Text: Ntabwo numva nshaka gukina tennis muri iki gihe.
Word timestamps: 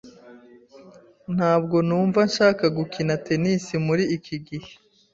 Ntabwo 1.35 1.77
numva 1.87 2.19
nshaka 2.29 2.65
gukina 2.77 3.13
tennis 3.25 3.65
muri 3.87 4.03
iki 4.15 4.35
gihe. 4.47 4.69